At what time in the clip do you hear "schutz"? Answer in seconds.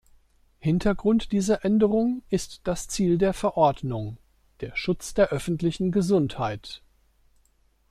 4.75-5.13